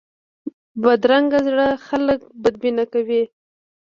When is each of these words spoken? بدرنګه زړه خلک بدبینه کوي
بدرنګه 0.81 1.39
زړه 1.47 1.67
خلک 1.87 2.19
بدبینه 2.41 2.83
کوي 2.93 3.23